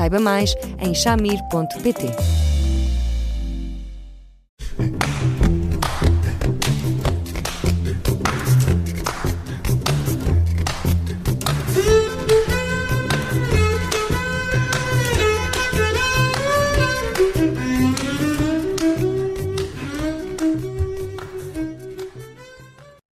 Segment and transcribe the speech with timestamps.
[0.00, 2.06] Saiba mais em chamir.pt.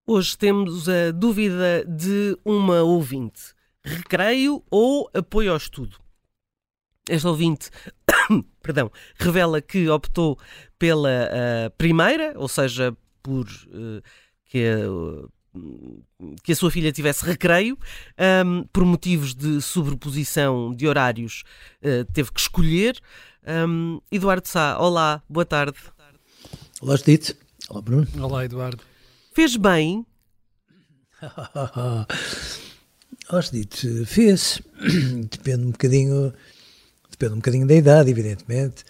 [0.07, 3.53] Hoje temos a dúvida de uma ouvinte:
[3.85, 6.08] recreio ou apoio ao estudo?
[7.09, 7.71] Este ouvinte,
[8.63, 10.39] perdão, revela que optou
[10.79, 14.03] pela uh, primeira, ou seja, por uh,
[14.45, 15.31] que, uh,
[16.43, 17.79] que a sua filha tivesse recreio,
[18.47, 21.43] um, por motivos de sobreposição de horários,
[22.13, 23.01] teve que escolher.
[23.47, 25.79] Um, Eduardo Sá, olá, boa tarde.
[26.81, 27.35] Olá, Stite.
[27.69, 28.07] Olá, Bruno.
[28.21, 28.83] Olá, Eduardo.
[29.35, 30.07] Fez bem?
[33.31, 34.61] Ó, Stite, fez.
[35.31, 36.33] Depende um bocadinho
[37.19, 38.85] Depende um bocadinho da idade, evidentemente,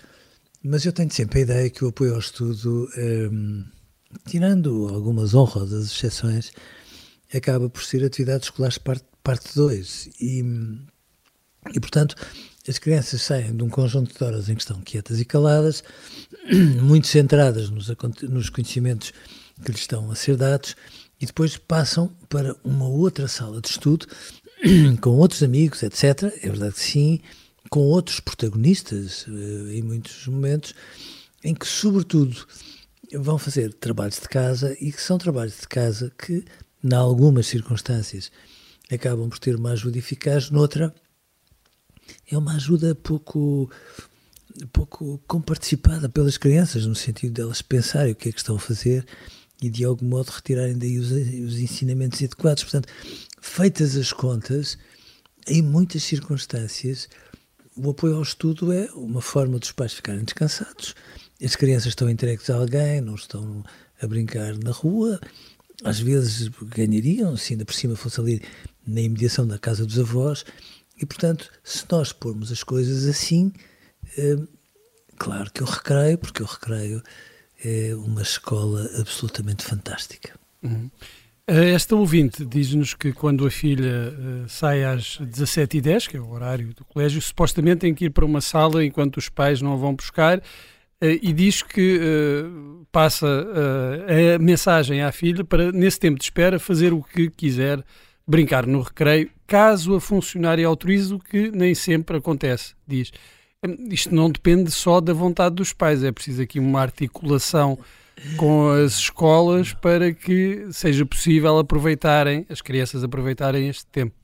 [0.63, 3.65] mas eu tenho sempre a ideia que o apoio ao estudo, um,
[4.27, 6.53] tirando algumas honrosas exceções,
[7.35, 9.09] acaba por ser atividade escolar parte 2.
[9.23, 10.09] Parte dois.
[10.21, 10.43] e,
[11.75, 12.17] e, portanto,
[12.69, 15.83] as crianças saem de um conjunto de horas em que estão quietas e caladas,
[16.83, 17.91] muito centradas nos,
[18.23, 19.13] nos conhecimentos
[19.63, 20.77] que lhes estão a ser dados,
[21.21, 24.07] e depois passam para uma outra sala de estudo,
[25.01, 26.25] com outros amigos, etc.
[26.43, 27.21] É verdade que sim,
[27.71, 30.75] com outros protagonistas uh, em muitos momentos,
[31.43, 32.47] em que, sobretudo,
[33.15, 36.45] vão fazer trabalhos de casa e que são trabalhos de casa que,
[36.83, 38.31] em algumas circunstâncias,
[38.91, 40.95] acabam por ter uma ajuda eficaz, noutra,
[42.31, 43.71] é uma ajuda pouco
[44.73, 49.07] pouco comparticipada pelas crianças, no sentido delas pensarem o que é que estão a fazer
[49.63, 52.65] e de algum modo retirarem daí os, os ensinamentos adequados.
[52.65, 52.89] Portanto,
[53.41, 54.79] feitas as contas,
[55.47, 57.09] em muitas circunstâncias,
[57.79, 60.95] o apoio ao estudo é uma forma dos pais ficarem descansados.
[61.43, 63.65] As crianças estão entregues a alguém, não estão
[64.01, 65.21] a brincar na rua.
[65.85, 68.43] Às vezes ganhariam, se ainda por cima fosse ali
[68.87, 70.45] na imediação da casa dos avós.
[71.01, 73.53] E, portanto, se nós pormos as coisas assim,
[74.17, 74.37] é,
[75.17, 77.03] claro que eu recreio, porque o recreio
[77.65, 80.35] é uma escola absolutamente fantástica.
[80.63, 80.91] Uhum.
[81.49, 86.31] Eh, esta ouvinte diz-nos que quando a filha uh, sai às 17h10, que é o
[86.31, 89.77] horário do colégio, supostamente tem que ir para uma sala enquanto os pais não a
[89.77, 90.43] vão buscar, uh,
[91.01, 91.99] e diz que
[92.93, 97.83] passa a mensagem à filha para, nesse tempo de espera, fazer o que quiser,
[98.27, 103.11] brincar no recreio, caso a funcionária autorize, o que nem sempre acontece, diz.
[103.91, 107.79] Isto não depende só da vontade dos pais, é preciso aqui uma articulação
[108.37, 114.15] com as escolas para que seja possível aproveitarem, as crianças aproveitarem este tempo.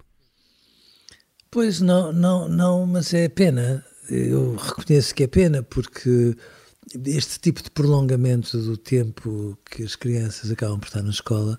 [1.51, 3.85] Pois não, não, não, mas é pena.
[4.11, 6.37] Eu reconheço que é pena porque
[7.07, 11.57] este tipo de prolongamento do tempo que as crianças acabam por estar na escola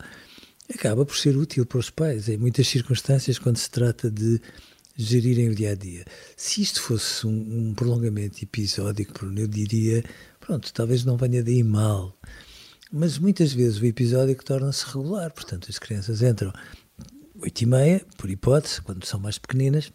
[0.73, 4.41] acaba por ser útil para os pais em muitas circunstâncias quando se trata de
[4.97, 6.05] gerirem o dia a dia.
[6.37, 10.03] Se isto fosse um, um prolongamento episódico, eu diria
[10.45, 12.15] Pronto, talvez não venha daí mal,
[12.91, 16.53] mas muitas vezes o episódio torna-se regular, portanto as crianças entram
[17.41, 19.91] oito e meia, por hipótese, quando são mais pequeninas,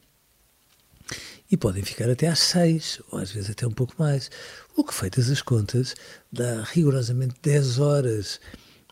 [1.48, 4.28] e podem ficar até às seis, ou às vezes até um pouco mais.
[4.76, 5.94] O que, feitas as contas,
[6.32, 8.40] dá rigorosamente 10 horas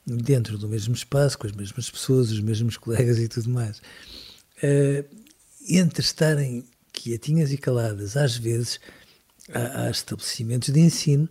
[0.06, 3.78] dentro do mesmo espaço, com as mesmas pessoas, os mesmos colegas e tudo mais.
[4.62, 5.04] Uh,
[5.68, 8.78] entre estarem quietinhas e caladas, às vezes
[9.52, 11.28] há, há estabelecimentos de ensino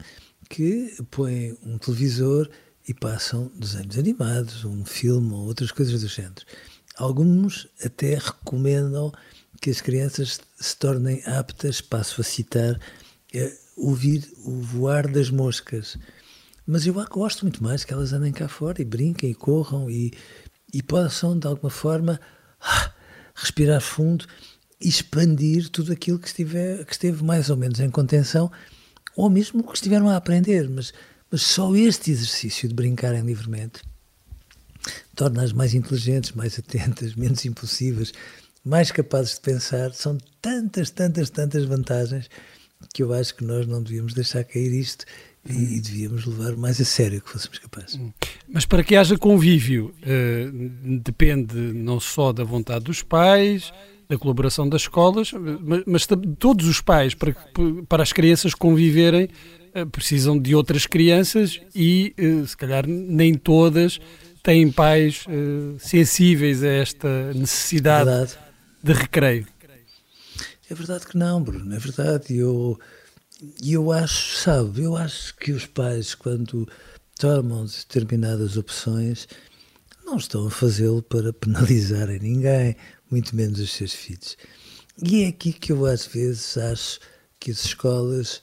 [0.49, 2.49] que põem um televisor
[2.87, 6.45] e passam desenhos animados, um filme ou outras coisas do género.
[6.95, 9.11] Alguns até recomendam
[9.61, 12.79] que as crianças se tornem aptas, passo a citar,
[13.35, 15.97] a ouvir o voar das moscas.
[16.65, 20.13] Mas eu gosto muito mais que elas andem cá fora e brinquem e corram e,
[20.73, 22.19] e possam, de alguma forma,
[22.61, 22.91] ah,
[23.35, 24.25] respirar fundo
[24.79, 28.51] expandir tudo aquilo que, estiver, que esteve mais ou menos em contenção,
[29.15, 30.93] ou mesmo que estiveram a aprender, mas,
[31.31, 33.81] mas só este exercício de brincarem livremente
[35.15, 38.13] torna-as mais inteligentes, mais atentas, menos impulsivas,
[38.63, 39.93] mais capazes de pensar.
[39.93, 42.29] São tantas, tantas, tantas vantagens
[42.93, 45.05] que eu acho que nós não devíamos deixar cair isto
[45.49, 47.95] e, e devíamos levar mais a sério que fôssemos capazes.
[47.95, 48.11] Hum.
[48.47, 50.49] Mas para que haja convívio, eh,
[51.03, 53.73] depende não só da vontade dos pais,
[54.09, 56.07] da colaboração das escolas, mas, mas
[56.39, 57.35] todos os pais, para,
[57.87, 59.29] para as crianças conviverem,
[59.73, 63.99] eh, precisam de outras crianças e, eh, se calhar, nem todas
[64.41, 65.25] têm pais
[65.77, 68.37] sensíveis a esta necessidade verdade.
[68.81, 69.47] de recreio.
[70.69, 72.35] É verdade que não, Bruno, é verdade.
[72.35, 72.79] Eu,
[73.63, 76.67] eu acho, sabe, eu acho que os pais, quando
[77.17, 79.27] tomam determinadas opções,
[80.05, 82.75] não estão a fazê-lo para penalizarem ninguém,
[83.09, 84.37] muito menos os seus filhos.
[85.01, 86.99] E é aqui que eu às vezes acho
[87.39, 88.41] que as escolas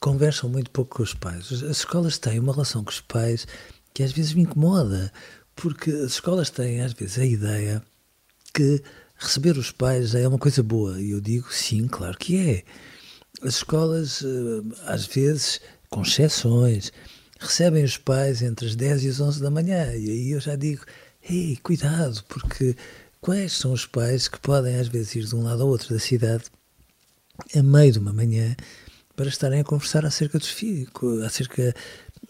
[0.00, 1.50] conversam muito pouco com os pais.
[1.50, 3.46] As escolas têm uma relação com os pais
[3.94, 5.12] que às vezes me incomoda,
[5.56, 7.82] porque as escolas têm às vezes a ideia
[8.52, 8.82] que
[9.16, 11.00] receber os pais é uma coisa boa.
[11.00, 12.64] E eu digo sim, claro que é.
[13.42, 15.60] As escolas, eh, às vezes,
[15.90, 16.92] com exceções,
[17.38, 19.86] recebem os pais entre as 10 e as 11 da manhã.
[19.94, 20.84] E aí eu já digo,
[21.28, 22.76] ei, cuidado, porque
[23.24, 25.98] quais são os pais que podem às vezes ir de um lado ao outro da
[25.98, 26.44] cidade
[27.56, 28.54] a meio de uma manhã
[29.16, 30.90] para estarem a conversar acerca dos filhos,
[31.24, 31.74] acerca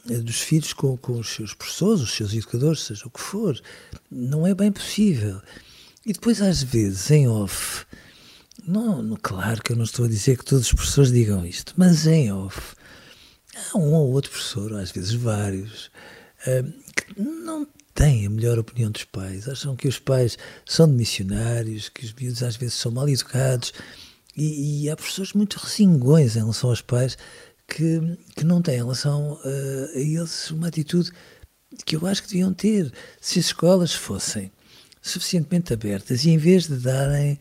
[0.08, 3.60] eh, dos filhos com, com os seus professores, os seus educadores, seja o que for.
[4.08, 5.42] Não é bem possível.
[6.06, 7.84] E depois, às vezes, em off,
[8.64, 12.06] não, claro que eu não estou a dizer que todos os professores digam isto, mas
[12.06, 12.76] em off,
[13.56, 15.86] há um ou outro professor, ou às vezes vários,
[16.46, 20.36] uh, que não têm a melhor opinião dos pais, acham que os pais
[20.66, 23.72] são de missionários, que os miúdos às vezes são mal educados,
[24.36, 27.16] e, e há professores muito resingões em relação aos pais
[27.68, 28.00] que,
[28.36, 28.74] que não têm.
[28.74, 31.12] Em relação uh, a eles uma atitude
[31.86, 32.92] que eu acho que deviam ter.
[33.20, 34.50] Se as escolas fossem
[35.00, 37.38] suficientemente abertas e em vez de darem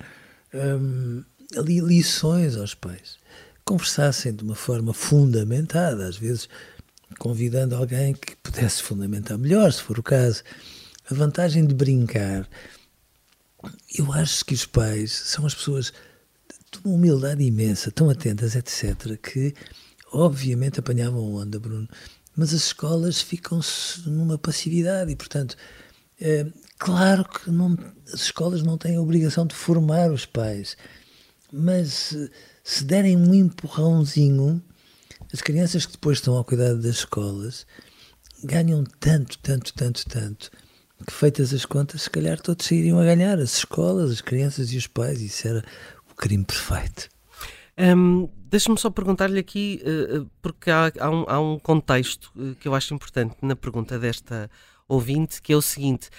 [1.57, 3.17] ali lições aos pais,
[3.65, 6.49] conversassem de uma forma fundamentada, às vezes
[7.19, 10.43] convidando alguém que pudesse fundamentar melhor, se for o caso.
[11.09, 12.47] A vantagem de brincar,
[13.97, 15.93] eu acho que os pais são as pessoas
[16.71, 19.53] de uma humildade imensa, tão atentas, etc., que
[20.11, 21.87] obviamente apanhavam onda, Bruno,
[22.35, 25.55] mas as escolas ficam-se numa passividade e, portanto,
[26.19, 26.45] é,
[26.77, 27.77] claro que não,
[28.11, 30.77] as escolas não têm a obrigação de formar os pais,
[31.51, 32.15] mas
[32.63, 34.63] se derem um empurrãozinho,
[35.31, 37.65] as crianças que depois estão ao cuidado das escolas
[38.43, 40.51] ganham tanto, tanto, tanto, tanto,
[41.05, 44.77] que feitas as contas, se calhar todos sairiam a ganhar, as escolas, as crianças e
[44.77, 45.63] os pais, isso era
[46.11, 47.09] o crime perfeito.
[47.77, 52.67] Um, Deixa-me só perguntar-lhe aqui, uh, porque há, há, um, há, um, contexto uh, que
[52.67, 54.47] eu acho importante na pergunta desta
[54.87, 56.11] ouvinte, que é o seguinte: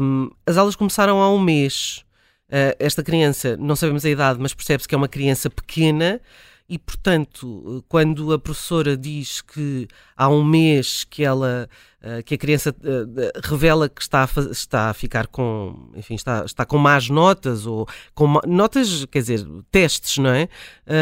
[0.00, 2.04] um, as aulas começaram há um mês.
[2.48, 6.20] Uh, esta criança, não sabemos a idade, mas percebe-se que é uma criança pequena
[6.72, 9.86] e, portanto, quando a professora diz que
[10.16, 11.68] há um mês que ela
[12.00, 16.46] eh, que a criança eh, revela que está a, está a ficar com, enfim, está,
[16.46, 20.48] está com más notas ou com notas, quer dizer, testes, não é?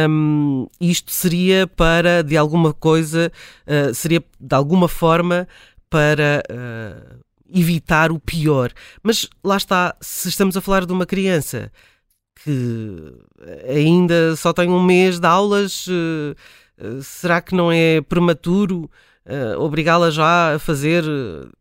[0.09, 3.31] Um, isto seria para, de alguma coisa,
[3.95, 5.47] seria de alguma forma
[5.89, 8.73] para uh, evitar o pior.
[9.05, 11.71] Mas lá está, se estamos a falar de uma criança
[12.45, 13.15] que
[13.69, 16.35] ainda só tem um mês de aulas, uh,
[16.79, 18.91] uh, será que não é prematuro
[19.59, 21.05] obrigá-la já a fazer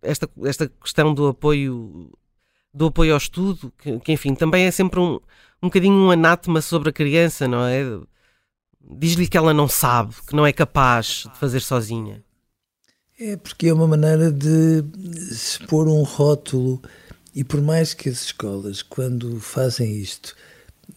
[0.02, 2.10] esta, esta questão do apoio
[2.74, 5.20] do apoio ao estudo, que, que enfim, também é sempre um,
[5.62, 7.84] um bocadinho um anátema sobre a criança, não é?
[8.82, 12.24] Diz-lhe que ela não sabe, que não é capaz de fazer sozinha.
[13.20, 14.84] É porque é uma maneira de
[15.32, 16.82] se pôr um rótulo,
[17.36, 20.36] e por mais que as escolas, quando fazem isto,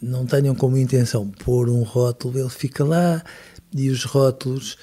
[0.00, 3.22] não tenham como intenção pôr um rótulo, ele fica lá
[3.74, 4.76] e os rótulos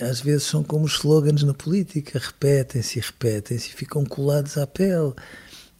[0.00, 5.12] às vezes são como os slogans na política, repetem-se repetem-se ficam colados à pele.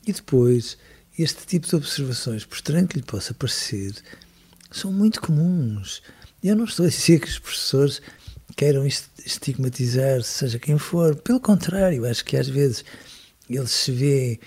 [0.07, 0.77] E depois,
[1.17, 3.95] este tipo de observações, por estranho que lhe possa parecer,
[4.71, 6.03] são muito comuns.
[6.43, 8.03] Eu não estou a dizer que os professores
[8.57, 8.85] queiram
[9.25, 12.85] estigmatizar seja quem for, pelo contrário, acho que às vezes
[13.49, 14.41] eles se veem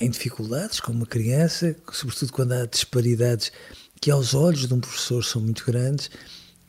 [0.00, 3.52] em dificuldades com uma criança, sobretudo quando há disparidades
[4.00, 6.10] que aos olhos de um professor são muito grandes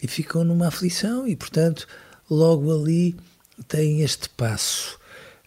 [0.02, 1.88] e ficam numa aflição e, portanto,
[2.30, 3.16] logo ali
[3.68, 5.00] têm este passo.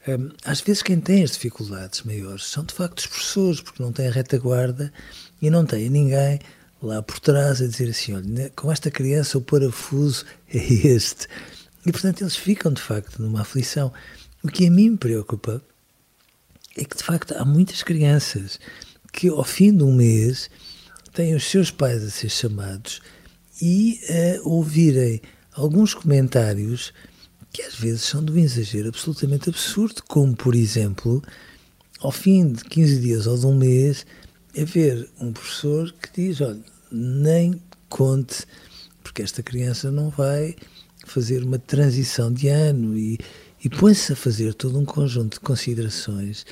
[0.09, 3.93] Hum, às vezes quem tem as dificuldades maiores são de facto os professores, porque não
[3.93, 4.93] têm a retaguarda
[5.41, 6.41] e não têm ninguém
[6.83, 11.27] lá por trás a dizer assim, olha, né, com esta criança o parafuso é este.
[11.85, 13.93] E portanto eles ficam de facto numa aflição.
[14.43, 15.63] O que a mim me preocupa
[16.81, 18.59] é que de facto há muitas crianças
[19.13, 20.49] que ao fim de um mês
[21.13, 23.03] têm os seus pais a ser chamados
[23.61, 25.21] e a ouvirem
[25.53, 26.93] alguns comentários
[27.53, 31.23] que às vezes são de um exagero absolutamente absurdo, como por exemplo,
[32.01, 34.07] ao fim de 15 dias ou de um mês,
[34.59, 36.61] haver um professor que diz: olha,
[36.91, 38.47] nem conte,
[39.03, 40.57] porque esta criança não vai
[41.05, 43.19] fazer uma transição de ano e,
[43.63, 46.47] e põe-se a fazer todo um conjunto de considerações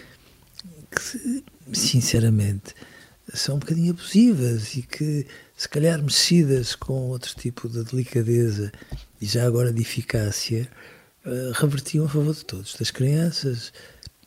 [0.90, 2.74] que, sinceramente,
[3.34, 5.26] são um bocadinho abusivas e que,
[5.56, 8.72] se calhar, mexidas com outro tipo de delicadeza
[9.20, 10.68] e já agora de eficácia,
[11.24, 13.72] uh, revertiam a favor de todos, das crianças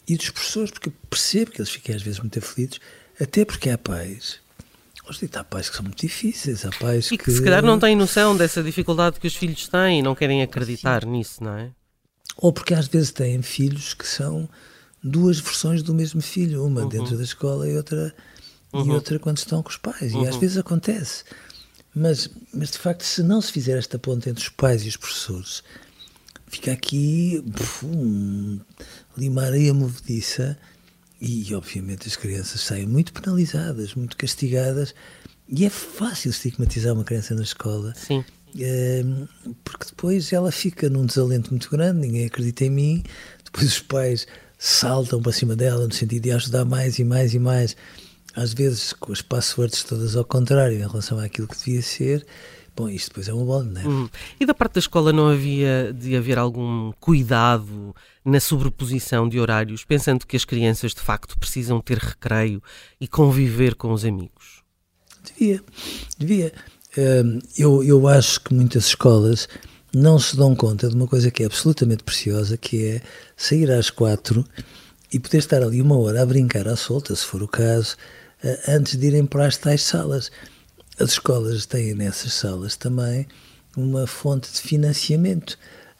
[0.07, 2.79] e dos professores, porque percebo que eles fiquem às vezes muito aflitos,
[3.19, 4.39] até porque há pais.
[5.09, 7.79] Hoje há pais que são muito difíceis, há pais e que, que se calhar não
[7.79, 11.09] têm noção dessa dificuldade que os filhos têm e não querem acreditar Sim.
[11.09, 11.71] nisso, não é?
[12.37, 14.47] Ou porque às vezes têm filhos que são
[15.03, 16.89] duas versões do mesmo filho, uma uhum.
[16.89, 18.13] dentro da escola e outra
[18.73, 18.85] uhum.
[18.85, 20.13] e outra quando estão com os pais.
[20.13, 20.23] Uhum.
[20.23, 20.41] E às uhum.
[20.41, 21.23] vezes acontece.
[21.93, 24.95] Mas, mas de facto, se não se fizer esta ponte entre os pais e os
[24.95, 25.61] professores,
[26.47, 27.43] fica aqui
[27.83, 28.59] um,
[29.17, 30.57] uma areia movediça
[31.19, 34.95] e, obviamente, as crianças saem muito penalizadas, muito castigadas.
[35.49, 37.93] E é fácil estigmatizar uma criança na escola.
[37.95, 38.23] Sim.
[38.57, 39.03] É,
[39.63, 43.03] porque depois ela fica num desalento muito grande, ninguém acredita em mim.
[43.43, 44.27] Depois os pais
[44.63, 47.75] saltam para cima dela no sentido de ajudar mais e mais e mais
[48.35, 52.23] às vezes com as passwords todas ao contrário em relação àquilo que devia ser.
[52.75, 53.87] Bom, isto depois é uma bola de neve.
[53.87, 54.09] Hum.
[54.39, 59.83] E da parte da escola não havia de haver algum cuidado na sobreposição de horários,
[59.83, 62.61] pensando que as crianças de facto precisam ter recreio
[62.99, 64.61] e conviver com os amigos?
[65.23, 65.61] Devia,
[66.19, 66.53] devia.
[66.97, 69.49] Hum, eu, eu acho que muitas escolas
[69.93, 73.01] não se dão conta de uma coisa que é absolutamente preciosa, que é
[73.35, 74.45] sair às quatro
[75.11, 77.97] e poder estar ali uma hora a brincar à solta, se for o caso,
[78.67, 80.31] antes de irem para as tais salas.
[80.99, 83.27] As escolas têm nessas salas também
[83.75, 85.57] uma fonte de financiamento.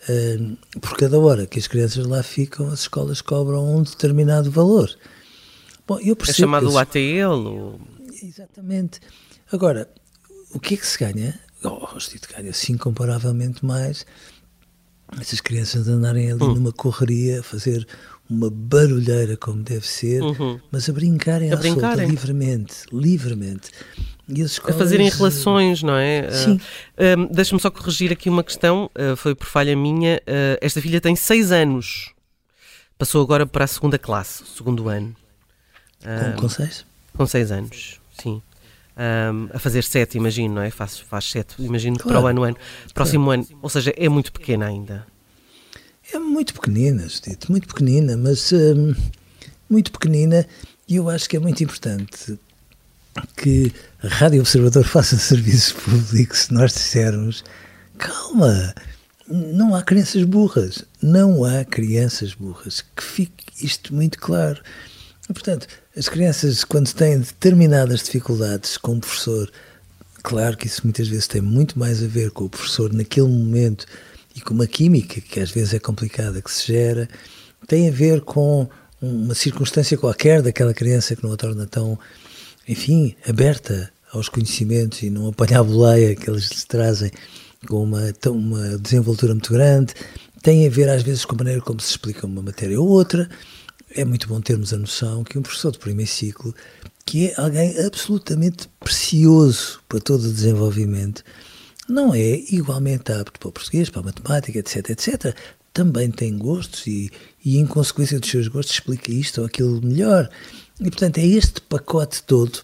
[0.07, 0.37] Eh,
[0.79, 4.89] por cada hora que as crianças lá ficam, as escolas cobram um determinado valor.
[5.87, 6.75] Bom, eu é chamado eles...
[6.75, 7.79] ATL?
[8.23, 8.99] Exatamente.
[9.51, 9.89] Agora,
[10.53, 11.39] o que é que se ganha?
[11.63, 11.87] Oh,
[12.35, 14.05] ganha-se incomparavelmente mais
[15.19, 16.55] essas crianças andarem ali hum.
[16.55, 17.85] numa correria, a fazer
[18.29, 20.59] uma barulheira como deve ser, uhum.
[20.71, 21.97] mas a brincarem a à brincarem.
[21.97, 23.71] solta, livremente, livremente.
[24.29, 24.75] Escolas...
[24.75, 26.27] A fazerem relações, não é?
[26.27, 26.53] Ah, Sim.
[26.97, 30.21] Uh, uh, Deixa-me só corrigir aqui uma questão, uh, foi por falha minha.
[30.25, 32.13] Ah, esta filha tem seis anos,
[32.97, 35.13] passou agora para a segunda classe, segundo ano.
[36.35, 36.85] Com, com seis?
[37.13, 38.41] Com seis anos, sim.
[38.97, 40.69] Um, a fazer sete, imagino, não é?
[40.69, 42.09] Faz, faz sete, imagino, claro.
[42.09, 42.57] para o ano, ano.
[42.93, 43.41] Próximo claro.
[43.41, 45.07] ano, ou seja, é muito pequena ainda.
[46.13, 48.93] É muito pequenina, Judite, muito pequenina, mas hum,
[49.69, 50.45] muito pequenina
[50.87, 52.37] e eu acho que é muito importante
[53.37, 53.71] que
[54.03, 57.45] a Rádio Observador faça serviços públicos se nós dissermos
[57.97, 58.73] calma,
[59.27, 64.61] não há crianças burras, não há crianças burras, que fique isto muito claro.
[65.27, 69.51] Portanto, as crianças, quando têm determinadas dificuldades com o professor,
[70.23, 73.85] claro que isso muitas vezes tem muito mais a ver com o professor naquele momento
[74.35, 77.07] e com uma química que às vezes é complicada que se gera,
[77.67, 78.67] tem a ver com
[79.01, 81.97] uma circunstância qualquer daquela criança que não a torna tão,
[82.67, 87.11] enfim, aberta aos conhecimentos e não apanha a boleia que eles lhes trazem
[87.67, 89.93] com uma, uma desenvoltura muito grande,
[90.41, 93.29] tem a ver às vezes com a maneira como se explica uma matéria ou outra.
[93.93, 96.55] É muito bom termos a noção que um professor de primeiro ciclo,
[97.05, 101.23] que é alguém absolutamente precioso para todo o desenvolvimento,
[101.89, 105.35] não é igualmente apto para o português, para a matemática, etc, etc.
[105.73, 107.11] Também tem gostos e,
[107.43, 110.29] e em consequência dos seus gostos, explica isto ou aquilo melhor.
[110.79, 112.63] E, portanto, é este pacote todo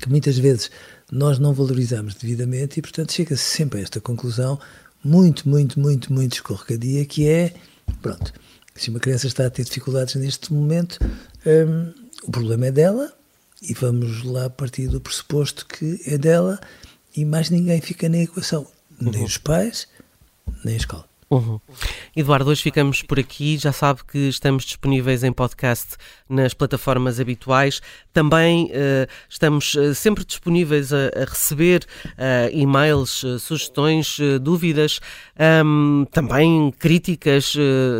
[0.00, 0.70] que muitas vezes
[1.10, 4.58] nós não valorizamos devidamente e, portanto, chega-se sempre a esta conclusão
[5.02, 7.54] muito, muito, muito, muito escorregadia, que é,
[8.02, 8.32] pronto,
[8.76, 10.98] se uma criança está a ter dificuldades neste momento,
[11.46, 11.92] hum,
[12.24, 13.12] o problema é dela
[13.62, 16.60] e vamos lá partir do pressuposto que é dela
[17.16, 18.66] e mais ninguém fica na equação,
[19.00, 19.24] nem uhum.
[19.24, 19.88] os pais,
[20.64, 21.08] nem a escola.
[21.28, 21.58] Uhum.
[22.14, 23.58] Eduardo, hoje ficamos por aqui.
[23.58, 25.96] Já sabe que estamos disponíveis em podcast
[26.28, 27.80] nas plataformas habituais.
[28.12, 35.00] Também uh, estamos uh, sempre disponíveis a, a receber uh, e-mails, sugestões, dúvidas,
[35.64, 37.54] um, também críticas.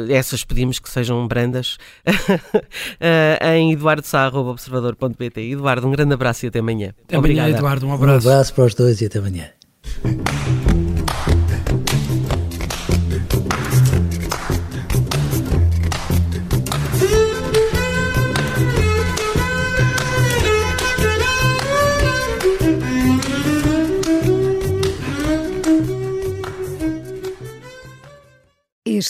[0.09, 1.79] essas pedimos que sejam brandas
[3.55, 5.41] em eduardosá.observador.pt.
[5.51, 6.95] Eduardo, um grande abraço e até amanhã.
[7.05, 7.87] Até amanhã, Eduardo.
[7.87, 8.29] Um abraço.
[8.29, 9.51] Um abraço para os dois e até amanhã.